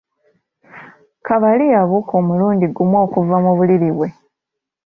Kabali 1.27 1.65
yabuuka 1.73 2.13
omulundi 2.21 2.65
gumu 2.75 2.95
okuva 3.05 3.35
mu 3.45 3.51
buliri 3.57 3.89
bwe. 3.97 4.07